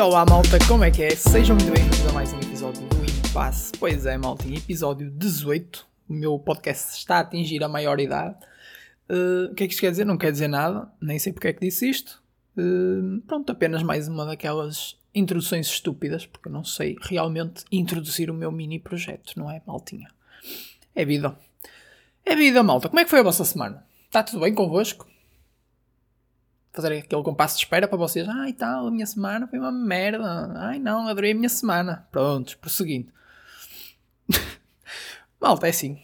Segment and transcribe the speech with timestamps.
[0.00, 1.10] Olá malta, como é que é?
[1.10, 3.72] Sejam muito bem-vindos a mais um episódio do Impasse.
[3.80, 8.36] Pois é, malta, episódio 18, o meu podcast está a atingir a maioridade.
[9.10, 10.04] Uh, o que é que isto quer dizer?
[10.04, 12.22] Não quer dizer nada, nem sei porque é que disse isto.
[12.56, 18.34] Uh, pronto, apenas mais uma daquelas introduções estúpidas, porque eu não sei realmente introduzir o
[18.34, 20.08] meu mini projeto, não é, maltinha?
[20.94, 21.36] É vida.
[22.24, 22.88] É vida, malta.
[22.88, 23.84] Como é que foi a vossa semana?
[24.06, 25.08] Está tudo bem convosco?
[26.72, 28.28] Fazer aquele compasso de espera para vocês.
[28.28, 30.52] Ai tal, a minha semana foi uma merda.
[30.56, 32.06] Ai não, adorei a minha semana.
[32.10, 33.12] Prontos, prosseguindo.
[35.40, 35.98] Malta, é assim.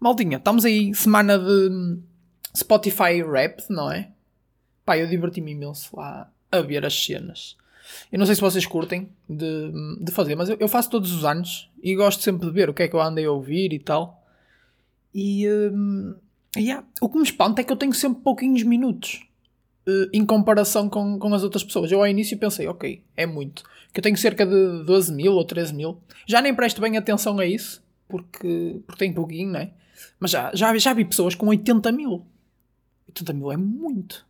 [0.00, 1.98] Maldinha, estamos aí semana de
[2.56, 4.10] Spotify Rap, não é?
[4.84, 7.56] Pá, eu diverti-me imenso lá a ver as cenas.
[8.12, 11.24] Eu não sei se vocês curtem de, de fazer, mas eu, eu, faço todos os
[11.24, 13.78] anos e gosto sempre de ver o que é que eu andei a ouvir e
[13.78, 14.22] tal.
[15.14, 16.14] E um,
[16.56, 19.27] yeah, o que me espanta é que eu tenho sempre pouquinhos minutos.
[19.88, 21.90] Uh, em comparação com, com as outras pessoas.
[21.90, 23.62] Eu ao início pensei, ok, é muito.
[23.90, 25.98] Que eu tenho cerca de 12 mil ou 13 mil.
[26.26, 29.70] Já nem presto bem atenção a isso, porque, porque tem pouquinho, não é?
[30.20, 32.26] Mas já, já, já vi pessoas com 80 mil.
[33.08, 34.26] 80 mil é muito.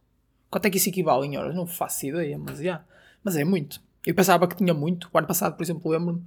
[0.50, 1.54] Quanto é que isso equivale em horas?
[1.54, 2.84] Não faço ideia, mas, yeah.
[3.22, 3.80] mas é muito.
[4.06, 5.10] Eu pensava que tinha muito.
[5.12, 6.22] O ano passado, por exemplo, lembro-me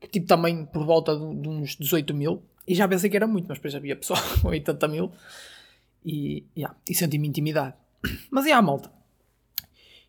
[0.00, 2.42] que tipo também por volta de, de, uns 18 mil.
[2.66, 5.10] E já pensei que era muito, mas depois havia pessoal com 80 mil.
[6.04, 7.74] E, yeah, e senti-me intimidade.
[8.30, 8.90] Mas e a malta?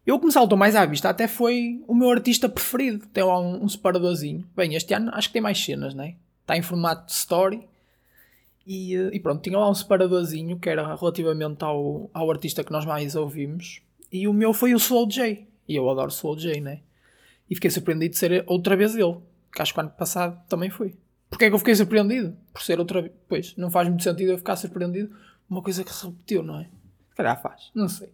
[0.05, 3.05] Eu que me saltou mais à vista até foi o meu artista preferido.
[3.07, 4.47] Tem lá um, um separadorzinho.
[4.55, 6.15] Bem, este ano acho que tem mais cenas, né?
[6.41, 7.67] Está em formato de story.
[8.65, 12.71] E, eh, e, pronto, tinha lá um separadorzinho que era relativamente ao, ao artista que
[12.71, 13.81] nós mais ouvimos.
[14.09, 15.45] E o meu foi o Slow J.
[15.67, 16.80] E eu adoro Slow J, né?
[17.49, 19.17] E fiquei surpreendido de ser outra vez ele.
[19.53, 20.95] Que acho que ano passado também foi.
[21.30, 22.33] Porquê é que eu fiquei surpreendido?
[22.53, 23.13] Por ser outra vez.
[23.27, 25.13] Pois, não faz muito sentido eu ficar surpreendido.
[25.49, 26.69] Uma coisa que se repetiu, não é?
[27.17, 28.11] Calhar faz, não sei.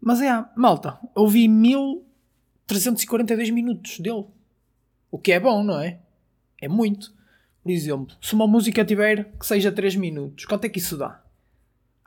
[0.00, 4.26] Mas é, malta, ouvi 1342 minutos dele.
[5.10, 6.00] O que é bom, não é?
[6.60, 7.12] É muito.
[7.62, 11.22] Por exemplo, se uma música tiver que seja 3 minutos, quanto é que isso dá?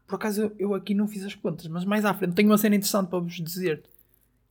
[0.08, 2.76] Por acaso eu aqui não fiz as contas, mas mais à frente tenho uma cena
[2.76, 3.84] interessante para vos dizer.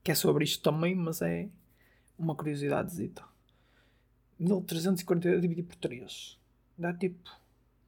[0.04, 1.48] Que é sobre isto também, mas é
[2.18, 3.22] uma curiosisadezita.
[4.38, 6.38] 1342 dividido por 3
[6.76, 7.30] dá tipo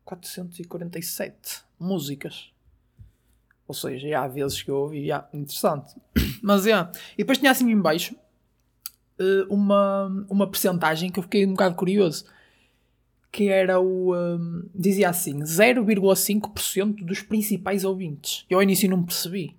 [0.05, 2.53] 447 músicas.
[3.67, 5.95] Ou seja, já há vezes que eu ouvi, já, interessante.
[6.43, 6.91] Mas, já.
[7.15, 8.15] E depois tinha assim em baixo
[9.19, 12.27] uh, uma, uma percentagem que eu fiquei um bocado curioso.
[13.33, 14.15] Que era o...
[14.15, 18.45] Um, dizia assim, 0,5% dos principais ouvintes.
[18.49, 19.57] Eu ao início não percebi.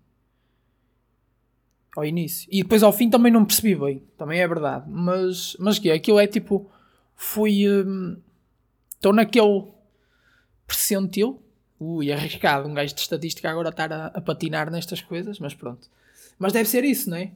[1.98, 2.48] Ao início.
[2.52, 4.04] E depois ao fim também não percebi bem.
[4.18, 4.86] Também é verdade.
[4.88, 5.94] Mas, mas que é?
[5.94, 6.70] Aquilo é tipo...
[7.16, 7.64] Fui...
[8.94, 9.64] Estou um, naquele
[10.68, 11.42] percentil
[11.80, 15.90] ui, arriscado um gajo de estatística agora estar a, a, patinar nestas coisas, mas pronto.
[16.40, 17.32] Mas deve ser isso, não é?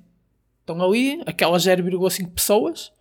[0.62, 2.92] Estão ali, aquelas 0,5 pessoas,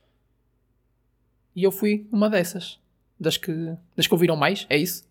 [1.54, 2.78] e eu fui uma dessas.
[3.20, 3.52] Das que,
[3.96, 5.04] das que ouviram mais, é isso?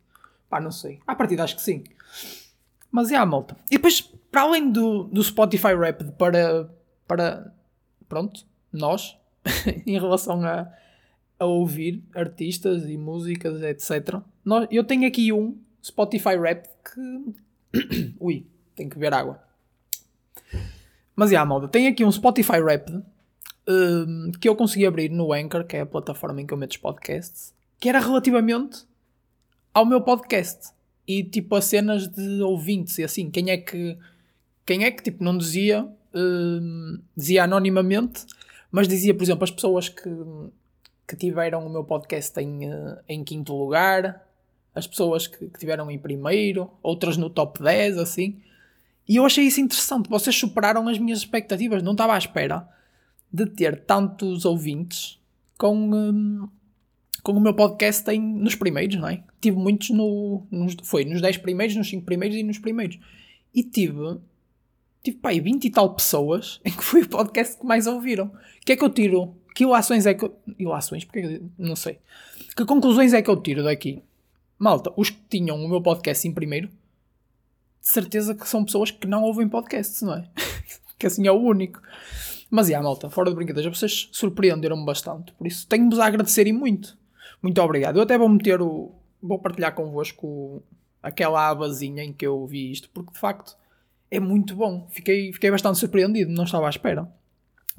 [0.49, 0.99] Pá, não sei.
[1.05, 1.83] À partida acho que sim.
[2.89, 3.57] Mas é a malta.
[3.69, 4.01] E depois,
[4.31, 6.69] para além do, do Spotify Rap para,
[7.05, 7.53] para,
[8.07, 9.17] pronto, nós,
[9.85, 10.71] em relação a,
[11.37, 14.21] a ouvir artistas e músicas, etc.
[14.43, 18.13] Nós, eu tenho aqui um Spotify Rap que.
[18.19, 19.41] Ui, tenho que beber água.
[21.15, 22.91] Mas, já, malda, tem aqui um Spotify Rap
[23.67, 26.71] um, que eu consegui abrir no Anchor, que é a plataforma em que eu meto
[26.71, 28.85] os podcasts, que era relativamente
[29.73, 30.71] ao meu podcast.
[31.07, 33.31] E, tipo, a cenas de ouvintes e assim.
[33.31, 33.97] Quem é que.
[34.65, 35.87] Quem é que, tipo, não dizia.
[36.13, 38.25] Um, dizia anonimamente,
[38.71, 40.09] mas dizia, por exemplo, as pessoas que,
[41.07, 44.26] que tiveram o meu podcast em, eh, em quinto lugar,
[44.77, 48.39] as pessoas que, que tiveram em primeiro, outras no top 10, assim.
[49.07, 50.07] E eu achei isso interessante.
[50.07, 51.81] Vocês superaram as minhas expectativas.
[51.81, 52.67] Não estava à espera
[53.33, 55.19] de ter tantos ouvintes
[55.57, 56.47] com, um,
[57.23, 59.23] com o meu podcast em, nos primeiros, não é?
[59.41, 60.45] Tive muitos no.
[60.51, 62.99] Nos, foi nos 10 primeiros, nos 5 primeiros e nos primeiros.
[63.53, 64.19] E tive.
[65.03, 68.25] Tive, pá, 20 e tal pessoas em que foi o podcast que mais ouviram.
[68.25, 69.33] O que é que eu tiro?
[69.55, 70.37] Que ilações é que eu.
[70.59, 71.03] Ilações?
[71.03, 71.97] Porque não sei.
[72.55, 74.03] Que conclusões é que eu tiro daqui?
[74.57, 79.07] Malta, os que tinham o meu podcast em primeiro, de certeza que são pessoas que
[79.07, 80.27] não ouvem podcasts, não é?
[80.97, 81.81] que assim é o único.
[82.49, 85.33] Mas, yeah, malta, fora de brincadeiras, vocês surpreenderam-me bastante.
[85.33, 86.97] Por isso, tenho-vos a agradecer e muito.
[87.41, 87.97] Muito obrigado.
[87.97, 88.91] Eu até vou meter o...
[89.21, 90.63] Vou partilhar convosco
[91.01, 93.57] aquela abazinha em que eu vi isto, porque de facto
[94.09, 94.87] é muito bom.
[94.89, 97.11] Fiquei, fiquei bastante surpreendido, não estava à espera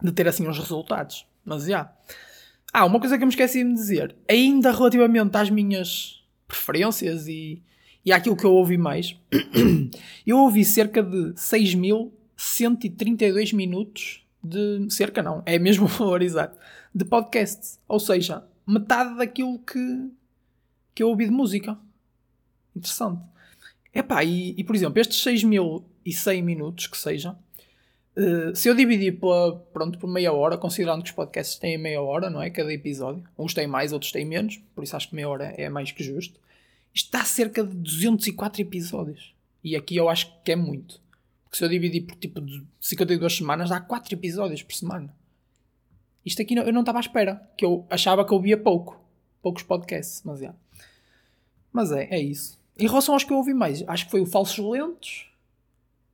[0.02, 1.26] de ter assim os resultados.
[1.44, 1.69] Mas já.
[1.69, 1.92] Yeah.
[2.72, 4.14] Ah, uma coisa que eu me esqueci de dizer.
[4.28, 6.18] Ainda relativamente às minhas
[6.48, 7.62] preferências e,
[8.04, 9.16] e àquilo que eu ouvi mais,
[10.26, 14.90] eu ouvi cerca de 6.132 minutos de.
[14.90, 16.58] Cerca não, é mesmo o valor exato.
[16.94, 17.78] De podcasts.
[17.86, 20.10] Ou seja, metade daquilo que,
[20.94, 21.76] que eu ouvi de música.
[22.74, 23.20] Interessante.
[23.94, 27.36] Epá, e, e por exemplo, estes 6.100 minutos que seja,
[28.19, 32.03] uh, se eu dividir pela, pronto, por meia hora, considerando que os podcasts têm meia
[32.03, 32.50] hora, não é?
[32.50, 33.25] Cada episódio.
[33.38, 36.03] Uns têm mais, outros têm menos, por isso acho que meia hora é mais que
[36.03, 36.41] justo.
[36.93, 39.35] Isto dá cerca de 204 episódios.
[39.62, 41.00] E aqui eu acho que é muito.
[41.44, 45.15] Porque se eu dividir por tipo de 52 semanas, dá 4 episódios por semana.
[46.25, 47.41] Isto aqui eu não estava à espera.
[47.56, 49.00] Que eu achava que eu via pouco.
[49.41, 50.53] Poucos podcasts, mas é.
[51.73, 52.59] Mas é, é isso.
[52.79, 55.31] Em relação aos que eu ouvi mais, acho que foi o Falsos Lentos,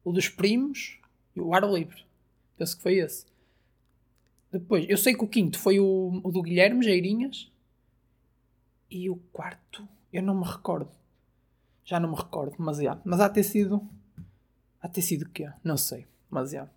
[0.05, 0.99] o dos Primos
[1.40, 2.04] o Ar Livre.
[2.56, 3.26] Penso que foi esse.
[4.50, 7.50] Depois, eu sei que o quinto foi o, o do Guilherme Geirinhas.
[8.90, 10.90] E o quarto, eu não me recordo.
[11.84, 12.96] Já não me recordo, mas é.
[13.04, 13.82] Mas há ter sido.
[14.81, 15.50] Há ter sido o quê?
[15.62, 16.69] Não sei, mas é.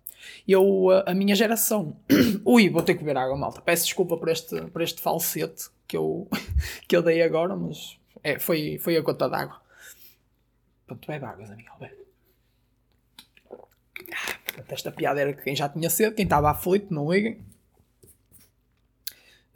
[0.46, 1.96] Eu, a, a minha geração.
[2.44, 3.60] Ui, vou ter que beber água, malta.
[3.60, 6.28] Peço desculpa por este, por este falsete que eu,
[6.88, 9.60] que eu dei agora, mas é, foi, foi a gota d'água.
[10.86, 11.70] Pronto, bebe águas, amigo.
[11.78, 11.97] Bebe.
[14.68, 17.38] Esta piada era que quem já tinha sede, quem estava aflito, não liguem.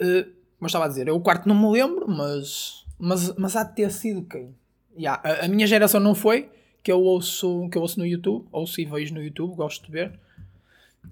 [0.01, 0.25] Uh,
[0.59, 3.65] como eu estava a dizer, eu o quarto não me lembro, mas, mas, mas há
[3.65, 4.55] de ter sido quem?
[4.97, 6.51] Yeah, a, a, minha geração não foi,
[6.83, 9.93] que eu ouço, que eu ouço no YouTube, ouço e vejo no YouTube, gosto de
[9.93, 10.21] ver.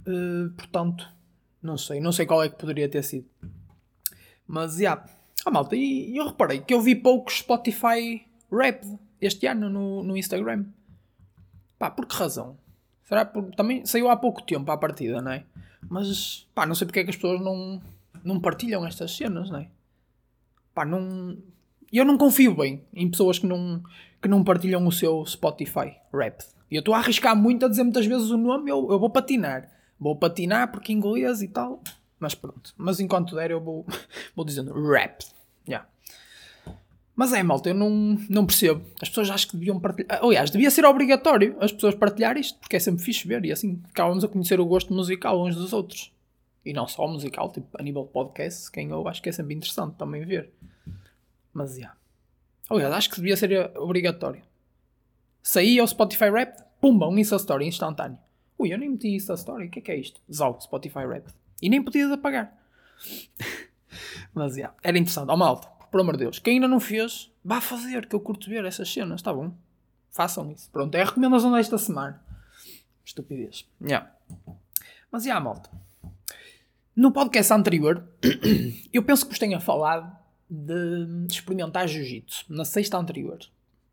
[0.07, 1.09] Uh, portanto,
[1.63, 3.27] não sei, não sei qual é que poderia ter sido.
[4.47, 4.79] Mas, já.
[4.79, 5.07] Yeah.
[5.45, 8.85] Ah, malta, e, eu reparei que eu vi poucos Spotify rap
[9.21, 10.67] este ano no, no Instagram.
[11.79, 12.59] Pá, por que razão?
[13.11, 15.43] Será por, também saiu há pouco tempo à partida, não é?
[15.89, 17.83] Mas, pá, não sei porque é que as pessoas não,
[18.23, 19.69] não partilham estas cenas, não é?
[20.73, 21.37] Pá, não...
[21.93, 23.83] Eu não confio bem em pessoas que não,
[24.23, 26.41] que não partilham o seu Spotify Rap.
[26.71, 29.11] E eu estou a arriscar muito a dizer muitas vezes o nome, eu, eu vou
[29.11, 29.69] patinar.
[29.99, 31.83] Vou patinar porque inglês e tal.
[32.21, 32.73] Mas pronto.
[32.77, 33.85] Mas enquanto der eu vou,
[34.37, 35.25] vou dizendo rap.
[35.67, 35.89] Yeah.
[37.15, 37.91] Mas é, malta, eu não,
[38.29, 38.83] não percebo.
[39.01, 40.25] As pessoas acho que deviam partilhar.
[40.25, 43.83] Aliás, devia ser obrigatório as pessoas partilhar isto, porque é sempre fixe ver e assim
[43.89, 46.13] ficávamos a conhecer o gosto musical uns dos outros.
[46.65, 49.55] E não só musical, tipo a nível de podcast, quem eu acho que é sempre
[49.55, 50.51] interessante também ver.
[51.53, 51.77] Mas, já.
[51.77, 51.97] Yeah.
[52.71, 54.43] Aliás, acho que devia ser obrigatório.
[55.43, 58.19] Saía o Spotify Rap, pumba, um Insta Story instantâneo.
[58.59, 60.21] Ui, eu nem meti Insta Story, o que é que é isto?
[60.33, 61.27] Zau, Spotify Rap.
[61.61, 62.57] E nem podias apagar.
[64.33, 65.31] Mas, já, yeah, era interessante.
[65.31, 68.21] Ó, oh, malta por amor de Deus, quem ainda não fez, vá fazer, que eu
[68.21, 69.55] curto ver essas cenas, está bom?
[70.11, 70.71] Façam isso.
[70.71, 72.23] Pronto, é a recomendação desta semana.
[73.05, 73.67] Estupidez.
[73.81, 74.11] Yeah.
[75.11, 75.71] Mas, já, yeah, malta.
[76.95, 78.05] No podcast anterior,
[78.93, 80.17] eu penso que vos tenha falado
[80.49, 83.39] de experimentar jiu-jitsu, na sexta anterior.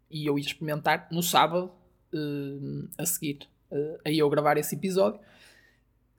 [0.10, 1.72] E eu ia experimentar no sábado
[2.14, 3.48] uh, a seguir.
[3.72, 5.20] Uh, aí eu gravar esse episódio.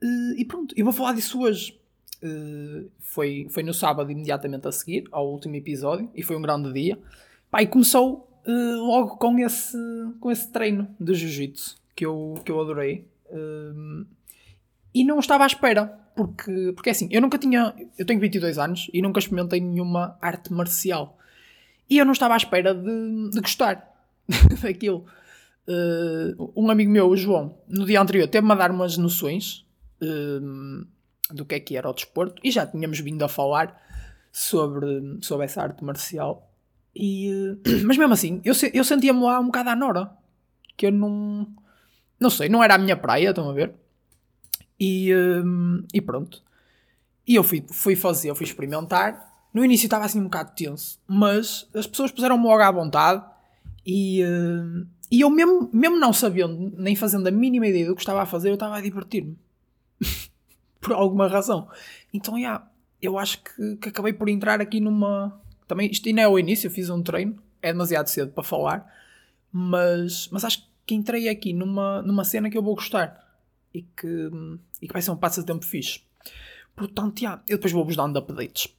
[0.01, 1.79] Uh, e pronto, eu vou falar disso hoje.
[2.21, 6.71] Uh, foi, foi no sábado imediatamente a seguir ao último episódio e foi um grande
[6.73, 6.99] dia.
[7.49, 9.77] Pá, e começou uh, logo com esse,
[10.19, 13.05] com esse treino de jiu-jitsu que eu, que eu adorei.
[13.29, 14.05] Uh,
[14.93, 15.85] e não estava à espera,
[16.15, 17.73] porque, porque é assim, eu nunca tinha.
[17.97, 21.17] Eu tenho 22 anos e nunca experimentei nenhuma arte marcial.
[21.89, 23.95] E eu não estava à espera de, de gostar
[24.61, 25.05] daquilo.
[25.67, 29.65] Uh, um amigo meu, o João, no dia anterior, teve-me a dar umas noções.
[30.01, 30.85] Uh,
[31.31, 33.79] do que é que era o desporto e já tínhamos vindo a falar
[34.31, 36.51] sobre, sobre essa arte marcial.
[36.95, 40.11] E, eh, mas mesmo assim, eu, eu sentia-me lá um bocado à Nora,
[40.75, 41.47] que eu não.
[42.19, 43.73] Não sei, não era a minha praia, estão a ver?
[44.77, 46.43] E, um, e pronto.
[47.25, 49.27] E eu fui, fui fazer, eu fui experimentar.
[49.53, 53.23] No início estava assim um bocado tenso, mas as pessoas puseram-me logo à vontade
[53.85, 58.01] e, uh, e eu, mesmo, mesmo não sabendo, nem fazendo a mínima ideia do que
[58.01, 59.37] estava a fazer, eu estava a divertir-me
[60.79, 61.67] por alguma razão.
[62.13, 62.67] Então, yeah,
[63.01, 65.39] eu acho que, que acabei por entrar aqui numa.
[65.67, 68.91] Também, isto ainda é o início, eu fiz um treino, é demasiado cedo para falar,
[69.51, 73.23] mas, mas acho que entrei aqui numa, numa cena que eu vou gostar
[73.73, 74.31] e que,
[74.81, 76.01] e que vai ser um passatempo fixe.
[76.75, 78.73] Portanto, yeah, eu depois vou-vos dando updates.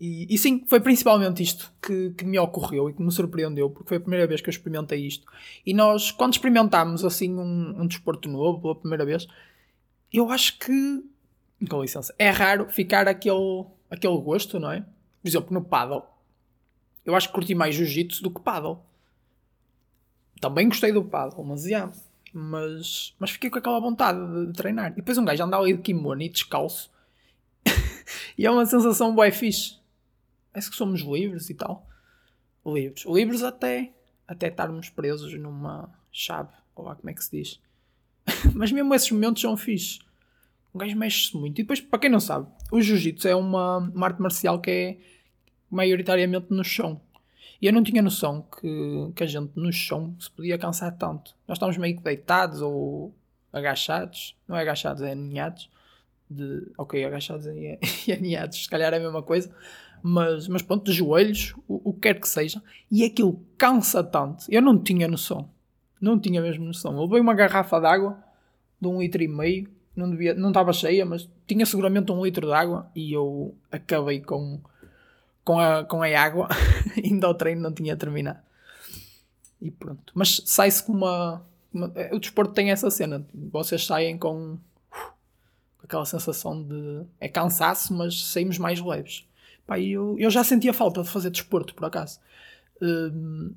[0.00, 3.86] E, e, sim, foi principalmente isto que, que me ocorreu e que me surpreendeu, porque
[3.86, 5.26] foi a primeira vez que eu experimentei isto.
[5.64, 9.28] E nós, quando experimentámos assim um, um desporto novo pela primeira vez,
[10.12, 11.04] eu acho que,
[11.68, 14.80] com licença, é raro ficar aquele, aquele gosto, não é?
[14.80, 16.04] Por exemplo, no paddle.
[17.04, 18.80] Eu acho que curti mais jiu-jitsu do que paddle.
[20.40, 21.92] Também gostei do paddle, mas yeah,
[22.32, 24.92] mas, mas fiquei com aquela vontade de, de treinar.
[24.92, 26.90] E depois um gajo anda ali de kimono e descalço.
[28.36, 29.78] e é uma sensação bué fixe.
[30.52, 31.86] Parece que somos livres e tal.
[32.64, 33.04] Livres.
[33.04, 33.92] Livres até,
[34.26, 36.52] até estarmos presos numa chave.
[36.74, 37.60] Ou lá como é que se diz.
[38.54, 40.00] Mas mesmo esses momentos são fixes.
[40.72, 41.58] O gajo mexe-se muito.
[41.58, 44.98] E depois, para quem não sabe, o jiu-jitsu é uma, uma arte marcial que é
[45.70, 47.00] maioritariamente no chão.
[47.60, 51.34] E eu não tinha noção que, que a gente no chão se podia cansar tanto.
[51.46, 53.14] Nós estamos meio que deitados ou
[53.52, 54.36] agachados.
[54.48, 55.68] Não é agachados, é aninhados.
[56.28, 59.54] De, ok, agachados e, e aninhados, se calhar é a mesma coisa.
[60.02, 62.62] Mas, mas pronto, de joelhos, o, o que quer que seja.
[62.90, 64.46] E aquilo cansa tanto.
[64.48, 65.50] Eu não tinha noção.
[66.00, 66.94] Não tinha mesmo noção.
[66.94, 68.18] Eu levei uma garrafa de água
[68.80, 69.68] de um litro e meio.
[69.94, 72.90] Não, devia, não estava cheia, mas tinha seguramente um litro de água.
[72.94, 74.60] E eu acabei com
[75.44, 76.48] com a, com a água,
[77.02, 78.38] ainda o treino não tinha terminado.
[79.60, 80.12] E pronto.
[80.14, 81.42] Mas sai-se com uma,
[81.72, 83.26] uma, O desporto tem essa cena.
[83.34, 84.56] Vocês saem com,
[84.90, 87.04] com aquela sensação de.
[87.18, 89.26] É cansaço, mas saímos mais leves.
[89.66, 92.20] Pá, eu, eu já sentia falta de fazer desporto, por acaso.
[92.80, 93.52] Uh,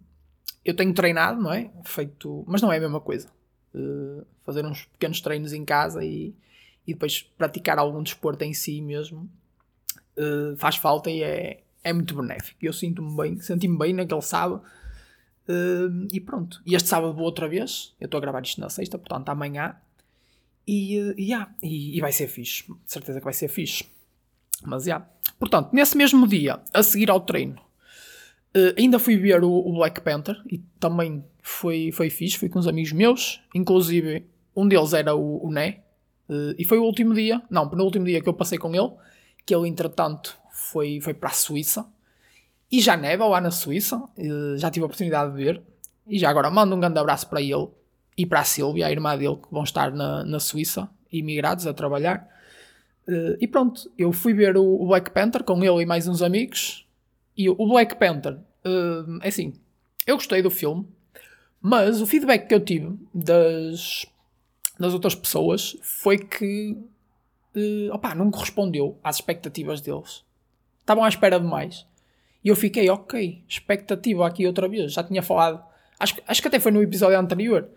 [0.65, 1.70] eu tenho treinado, não é?
[1.84, 2.43] Feito.
[2.48, 3.27] Mas não é a mesma coisa.
[3.74, 6.36] Uh, fazer uns pequenos treinos em casa e,
[6.86, 9.29] e depois praticar algum desporto em si mesmo
[10.17, 12.60] uh, faz falta e é, é muito benéfico.
[12.62, 14.62] Eu sinto-me bem, senti-me bem naquele sábado.
[15.48, 16.62] Uh, e pronto.
[16.65, 17.93] E este sábado vou outra vez.
[18.00, 19.75] Eu estou a gravar isto na sexta, portanto amanhã.
[20.65, 22.63] E, uh, yeah, e, e, vai ser fixe.
[22.67, 23.86] De certeza que vai ser fixe.
[24.65, 24.96] Mas já.
[24.96, 25.10] Yeah.
[25.38, 27.60] Portanto, nesse mesmo dia, a seguir ao treino,
[28.56, 32.38] uh, ainda fui ver o, o, Black Panther e também foi, foi fixe.
[32.38, 35.80] Fui com uns amigos meus, inclusive um deles era o, o Né.
[36.30, 38.92] Uh, e foi o último dia, não, no último dia que eu passei com ele,
[39.46, 41.86] que ele entretanto foi, foi para a Suíça.
[42.72, 44.02] E já neva lá na Suíça,
[44.58, 45.62] já tive a oportunidade de ver.
[46.08, 47.68] E já agora mando um grande abraço para ele
[48.18, 51.74] e para a Silvia, a irmã dele, que vão estar na, na Suíça, imigrados a
[51.74, 52.28] trabalhar.
[53.08, 56.22] Uh, e pronto, eu fui ver o, o, Black Panther com ele e mais uns
[56.22, 56.83] amigos.
[57.36, 59.54] E o Black Panther, uh, é assim,
[60.06, 60.88] eu gostei do filme,
[61.62, 64.06] mas o feedback que eu tive das,
[64.80, 66.78] das outras pessoas foi que
[67.56, 70.24] uh, opa, não correspondeu às expectativas deles
[70.84, 71.88] estavam à espera de mais.
[72.44, 74.94] E eu fiquei, ok, expectativa aqui outra vez.
[74.94, 75.63] Já tinha falado,
[76.00, 77.70] acho, acho que até foi no episódio anterior.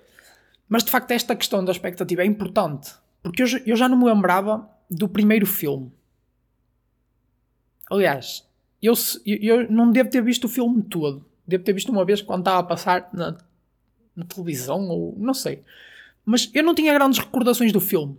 [0.68, 2.92] Mas de facto, esta questão da expectativa é importante.
[3.22, 5.92] Porque eu, eu já não me lembrava do primeiro filme.
[7.88, 8.45] Aliás,
[8.82, 11.24] eu, eu não devo ter visto o filme todo.
[11.46, 13.36] Devo ter visto uma vez quando estava a passar na,
[14.14, 15.62] na televisão, ou não sei.
[16.24, 18.16] Mas eu não tinha grandes recordações do filme.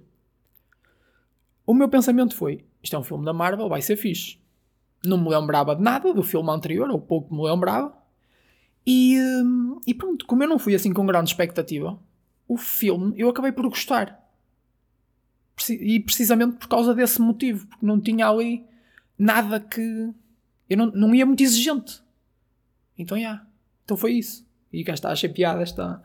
[1.66, 4.40] O meu pensamento foi: isto é um filme da Marvel, vai ser fixe
[5.08, 7.94] não me lembrava de nada do filme anterior, ou pouco me lembrava.
[8.86, 12.00] E, hum, e pronto, como eu não fui assim com grande expectativa,
[12.48, 14.24] o filme eu acabei por gostar.
[15.70, 18.66] E precisamente por causa desse motivo, porque não tinha ali
[19.18, 20.14] nada que.
[20.70, 22.02] Eu não, não ia muito exigente.
[22.98, 23.22] Então, já.
[23.22, 23.48] Yeah,
[23.86, 24.46] então foi isso.
[24.72, 26.02] E cá está, achei piada esta,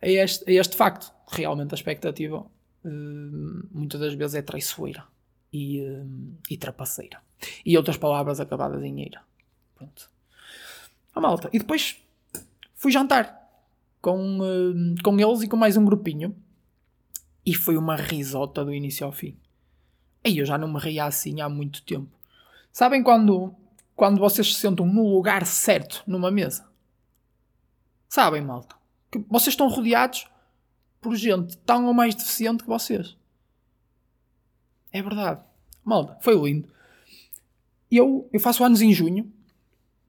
[0.00, 1.12] a, este, a este facto.
[1.28, 2.46] Realmente a expectativa
[2.84, 5.04] hum, muitas das vezes é traiçoeira
[5.52, 7.20] e, hum, e trapaceira.
[7.64, 9.22] E outras palavras acabadas em eira.
[9.74, 10.10] Pronto.
[11.14, 11.50] A malta.
[11.52, 11.96] E depois
[12.74, 13.46] fui jantar
[14.00, 16.34] com, uh, com eles e com mais um grupinho.
[17.44, 19.36] E foi uma risota do início ao fim.
[20.24, 22.10] E eu já não me ria assim há muito tempo.
[22.72, 23.54] Sabem quando,
[23.96, 26.68] quando vocês se sentam no lugar certo numa mesa?
[28.08, 28.76] Sabem, malta?
[29.10, 30.28] Que vocês estão rodeados
[31.00, 33.16] por gente tão ou mais deficiente que vocês.
[34.92, 35.40] É verdade.
[35.84, 36.76] Malta, foi lindo
[37.90, 39.32] eu, eu faço anos em junho,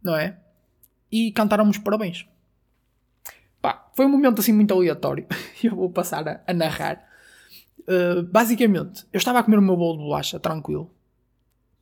[0.01, 0.37] não é?
[1.11, 2.27] E cantaram-me os parabéns.
[3.61, 5.25] Pá, foi um momento assim muito aleatório.
[5.63, 7.05] eu vou passar a, a narrar.
[7.81, 10.91] Uh, basicamente, eu estava a comer o meu bolo de bolacha, tranquilo.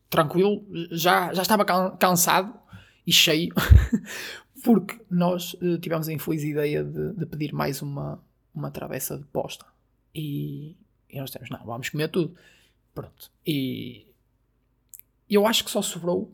[0.09, 1.65] Tranquilo, já, já estava
[1.97, 2.53] cansado
[3.05, 3.53] e cheio,
[4.63, 9.23] porque nós uh, tivemos a infeliz ideia de, de, pedir mais uma, uma travessa de
[9.25, 9.65] posta.
[10.13, 10.75] E,
[11.09, 12.35] e nós temos, não, vamos comer tudo.
[12.93, 13.29] Pronto.
[13.45, 14.07] E
[15.29, 16.33] eu acho que só sobrou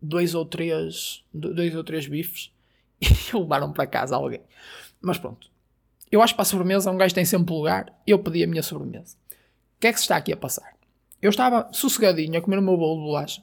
[0.00, 2.52] dois ou três, dois ou três bifes
[3.00, 4.42] e levaram para casa alguém.
[5.00, 5.50] Mas pronto.
[6.10, 7.92] Eu acho que para a sobremesa um gajo tem sempre lugar.
[8.06, 9.16] Eu pedi a minha sobremesa.
[9.76, 10.76] O que é que se está aqui a passar?
[11.20, 13.42] Eu estava sossegadinho a comer o meu bolo de bolacha.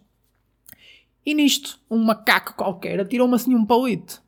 [1.26, 4.22] E nisto, um macaco qualquer atirou-me assim um palito.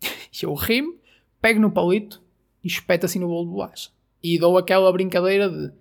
[0.42, 0.98] Eu rimo,
[1.40, 2.22] pego no palito
[2.64, 3.90] e espeto assim no bolo de bolacha.
[4.22, 5.72] E dou aquela brincadeira de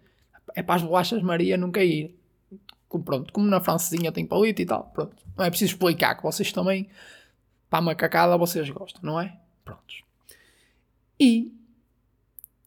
[0.56, 2.16] é para as bolachas Maria não cair
[2.98, 5.16] pronto, como na francesinha tem palito e tal, pronto.
[5.38, 6.90] Não é preciso explicar que vocês também,
[7.70, 9.38] para a macacada, vocês gostam, não é?
[9.64, 10.04] Prontos.
[11.20, 11.54] E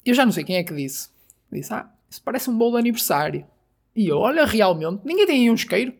[0.04, 1.10] eu já não sei quem é que disse.
[1.50, 3.46] Disse, ah, isso parece um bolo de aniversário.
[3.94, 5.94] E eu, olha, realmente, ninguém tem aí um isqueiro.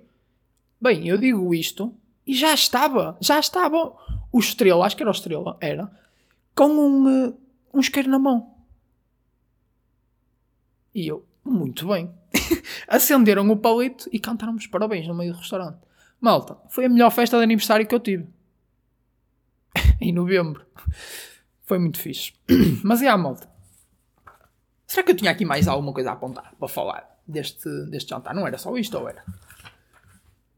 [0.80, 1.94] Bem, eu digo isto
[2.26, 3.94] e já estava, já estava
[4.32, 5.90] o estrela, acho que era o estrela, era,
[6.54, 7.38] com um, uh,
[7.72, 8.54] um isqueiro na mão.
[10.94, 12.10] E eu, muito bem
[12.88, 15.78] acenderam o palito e cantaram-me parabéns no meio do restaurante.
[16.20, 18.26] Malta, foi a melhor festa de aniversário que eu tive.
[20.00, 20.64] em novembro.
[21.64, 22.32] Foi muito fixe.
[22.82, 23.48] Mas é a malta.
[24.86, 28.34] Será que eu tinha aqui mais alguma coisa a apontar para falar deste, deste jantar?
[28.34, 29.24] Não era só isto, ou era?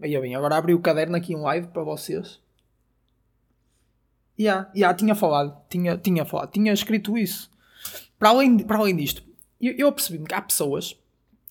[0.00, 2.40] Aí bem, agora abri o caderno aqui em live para vocês.
[4.36, 7.50] Já, yeah, yeah, tinha falado, tinha, tinha falado, tinha escrito isso.
[8.18, 9.22] Para além, para além disto,
[9.60, 10.98] eu, eu percebi-me que há pessoas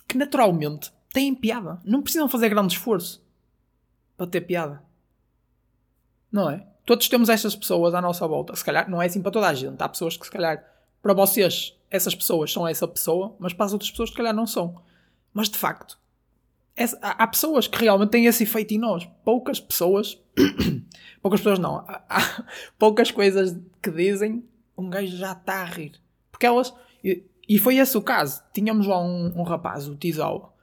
[0.08, 1.80] que naturalmente têm piada.
[1.84, 3.24] Não precisam fazer grande esforço
[4.18, 4.84] para ter piada.
[6.32, 6.66] Não é?
[6.86, 8.56] Todos temos essas pessoas à nossa volta.
[8.56, 9.82] Se calhar não é assim para toda a gente.
[9.82, 10.64] Há pessoas que, se calhar,
[11.02, 14.46] para vocês, essas pessoas são essa pessoa, mas para as outras pessoas, se calhar, não
[14.46, 14.82] são.
[15.34, 15.98] Mas de facto,
[17.02, 19.08] há, pessoas que realmente têm esse efeito em nós.
[19.24, 20.22] Poucas pessoas,
[21.22, 22.44] poucas pessoas não, há, há,
[22.78, 24.44] poucas coisas que dizem,
[24.78, 25.94] um gajo já está a rir.
[26.32, 26.74] Porque elas,
[27.04, 28.44] e, e foi esse o caso.
[28.54, 30.56] Tínhamos lá um, um rapaz, o Tizal,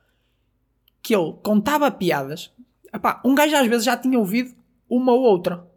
[1.03, 2.53] que ele contava piadas.
[2.93, 4.55] Epá, um gajo às vezes já tinha ouvido
[4.89, 5.71] uma ou outra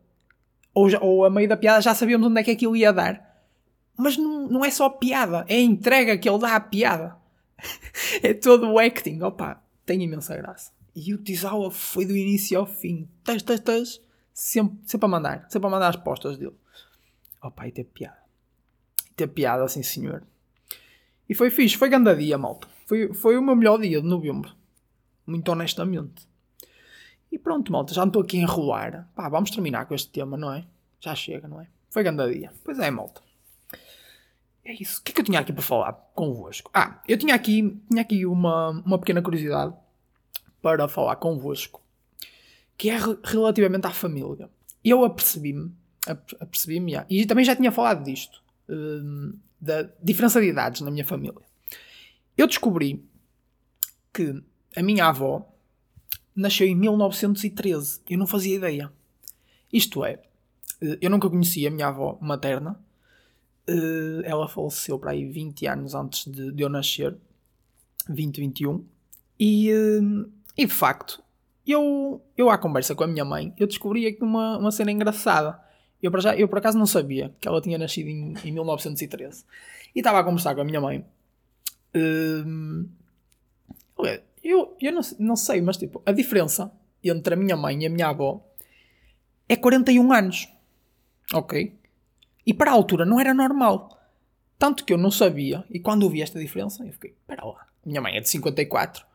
[0.74, 3.32] ou, já, ou a meio da piada já sabíamos onde é que aquilo ia dar.
[3.96, 7.16] Mas não, não é só piada, é a entrega que ele dá à piada.
[8.22, 9.22] é todo o acting.
[9.22, 10.72] Opa, tem imensa graça.
[10.96, 13.10] E o Tizawa foi do início ao fim.
[13.24, 14.02] Tas, tas, tas.
[14.34, 15.46] Sempre, sempre a mandar.
[15.50, 16.56] Sempre a mandar as postas dele.
[17.42, 18.18] Opa, e ter piada.
[19.10, 20.24] E ter piada, assim senhor.
[21.28, 21.78] E foi fixe.
[21.78, 22.68] Foi grande dia, malta.
[22.86, 24.56] Foi, foi o meu melhor dia de novembro.
[25.26, 26.28] Muito honestamente.
[27.32, 29.10] E pronto, malta, já não estou aqui a enrolar.
[29.16, 30.66] Pá, vamos terminar com este tema, não é?
[31.00, 31.68] Já chega, não é?
[31.90, 32.52] Foi grande dia.
[32.64, 33.22] Pois é, malta.
[34.66, 35.00] É isso.
[35.00, 36.72] O que é que eu tinha aqui para falar convosco?
[36.74, 39.74] Ah, eu tinha aqui, tinha aqui uma, uma pequena curiosidade
[40.62, 41.82] para falar convosco.
[42.78, 44.50] Que é relativamente à família.
[44.84, 45.72] Eu apercebi-me,
[46.40, 51.42] apercebi-me, e também já tinha falado disto, hum, da diferença de idades na minha família.
[52.38, 53.04] Eu descobri
[54.14, 54.44] que
[54.76, 55.48] a minha avó
[56.36, 58.02] nasceu em 1913.
[58.10, 58.92] Eu não fazia ideia.
[59.72, 60.20] Isto é,
[60.82, 62.80] eh, eu nunca conhecia a minha avó materna.
[63.68, 67.16] Eh, ela faleceu para aí 20 anos antes de, de eu nascer.
[68.10, 68.86] 20, 21.
[69.40, 70.26] E, eh,
[70.58, 71.24] e de facto,
[71.66, 75.60] eu, eu à conversa com a minha mãe, eu descobri aqui uma, uma cena engraçada.
[76.02, 79.46] Eu por, já, eu por acaso não sabia que ela tinha nascido em, em 1913.
[79.96, 81.06] E estava a conversar com a minha mãe.
[81.96, 82.90] Uh,
[84.44, 86.72] eu, eu não, não sei, mas tipo, a diferença
[87.02, 88.44] entre a minha mãe e a minha avó
[89.48, 90.50] é 41 anos.
[91.34, 91.74] Ok?
[92.46, 94.00] E para a altura não era normal.
[94.58, 95.64] Tanto que eu não sabia.
[95.70, 97.68] E quando vi esta diferença, eu fiquei, espera lá.
[97.86, 99.06] Minha mãe é de 54.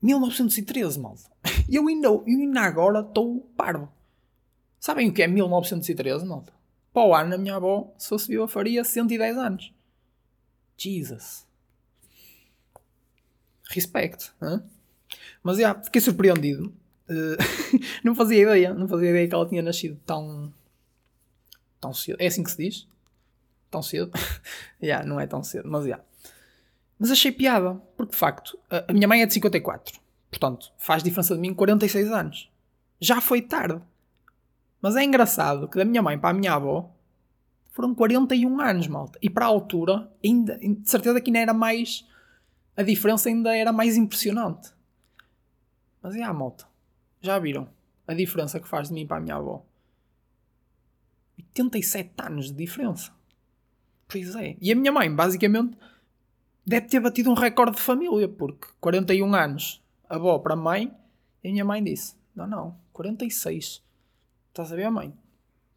[0.00, 1.30] 1913, malta.
[1.68, 3.92] E eu ainda, eu ainda agora estou parvo.
[4.78, 6.52] Sabem o que é 1913, malta?
[6.92, 9.72] Para o ano, a minha avó, se fosse viva, faria 110 anos.
[10.76, 11.48] Jesus
[13.68, 14.32] respect.
[14.42, 14.62] Hein?
[15.42, 16.72] Mas já, fiquei surpreendido.
[17.08, 17.36] Uh,
[18.04, 20.52] não fazia ideia, não fazia ideia que ela tinha nascido tão.
[21.80, 22.16] Tão cedo.
[22.20, 22.88] É assim que se diz?
[23.70, 24.10] Tão cedo?
[24.14, 24.20] Já,
[24.82, 25.86] yeah, não é tão cedo, mas já.
[25.86, 26.04] Yeah.
[26.98, 30.00] Mas achei piada, porque de facto, a, minha mãe é de 54.
[30.30, 32.50] Portanto, faz diferença de mim 46 anos.
[33.00, 33.80] Já foi tarde.
[34.80, 36.90] Mas é engraçado que da minha mãe para a minha avó
[37.70, 39.18] foram 41 anos, malta.
[39.22, 42.04] E para a altura, ainda, de certeza que ainda era mais
[42.78, 44.70] a diferença ainda era mais impressionante.
[46.00, 46.64] Mas é a malta.
[47.20, 47.68] Já viram
[48.06, 49.66] a diferença que faz de mim para a minha avó?
[51.38, 53.12] 87 anos de diferença.
[54.06, 54.56] Pois é.
[54.60, 55.76] E a minha mãe, basicamente,
[56.66, 60.92] deve ter batido um recorde de família, porque 41 anos, avó para mãe,
[61.42, 63.82] e a minha mãe disse: Não, não, 46.
[64.48, 65.12] Estás a ver, mãe?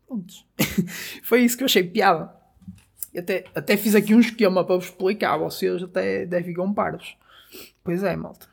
[0.08, 0.46] Prontos.
[1.24, 2.42] Foi isso que eu achei piada
[3.18, 7.16] até, até fiz aqui um esquema para vos explicar, vocês até, até ficam parvos.
[7.84, 8.48] Pois é, malta.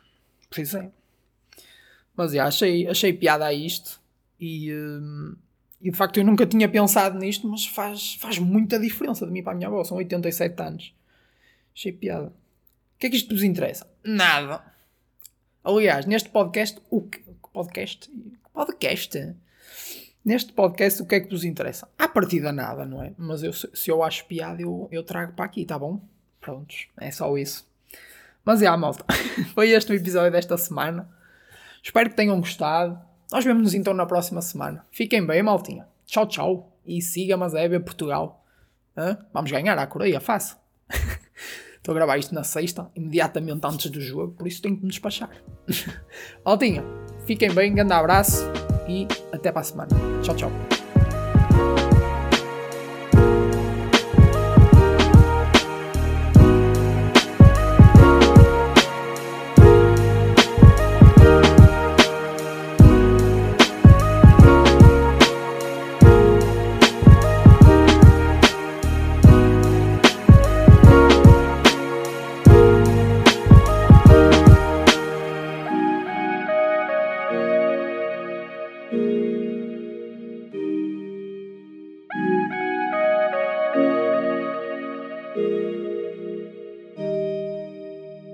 [0.53, 0.91] Pois é.
[2.15, 4.01] Mas já, achei, achei piada a isto
[4.39, 5.35] e, hum,
[5.81, 9.41] e de facto eu nunca tinha pensado nisto, mas faz, faz muita diferença de mim
[9.41, 9.83] para a minha avó.
[9.83, 10.93] São 87 anos.
[11.73, 12.27] Achei piada.
[12.27, 13.87] O que é que isto vos interessa?
[14.03, 14.61] Nada.
[15.63, 18.11] Aliás, neste podcast, o que, podcast?
[18.53, 19.35] Podcast?
[20.23, 21.87] Neste podcast, o que é que vos interessa?
[21.97, 23.13] À partida, nada, não é?
[23.17, 26.01] Mas eu, se eu acho piada, eu, eu trago para aqui, tá bom?
[26.41, 27.65] Prontos, é só isso.
[28.43, 29.05] Mas é, yeah, malta.
[29.55, 31.09] Foi este o episódio desta semana.
[31.81, 32.99] Espero que tenham gostado.
[33.31, 34.85] Nós vemos-nos então na próxima semana.
[34.91, 35.87] Fiquem bem, maltinha.
[36.05, 36.71] Tchau, tchau.
[36.85, 38.43] E siga Mazébia Portugal.
[38.97, 39.17] Hã?
[39.33, 40.57] Vamos ganhar a Coreia, fácil.
[41.77, 44.89] Estou a gravar isto na sexta, imediatamente antes do jogo, por isso tenho que me
[44.89, 45.29] despachar.
[46.43, 46.83] Maltinha,
[47.25, 48.43] fiquem bem, grande abraço
[48.87, 49.89] e até para a semana.
[50.21, 50.78] Tchau, tchau.